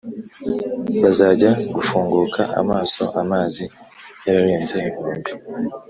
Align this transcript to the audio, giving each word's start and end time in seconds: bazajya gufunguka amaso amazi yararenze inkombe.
bazajya 1.03 1.51
gufunguka 1.75 2.41
amaso 2.61 3.03
amazi 3.21 3.63
yararenze 4.25 4.75
inkombe. 4.89 5.31